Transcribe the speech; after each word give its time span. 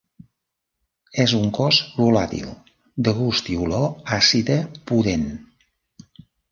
És 1.23 1.35
un 1.41 1.45
cos 1.59 1.79
volàtil, 1.99 2.49
de 3.09 3.15
gust 3.21 3.55
i 3.57 3.61
olor 3.69 3.87
àcida 4.21 4.61
pudent. 4.93 5.33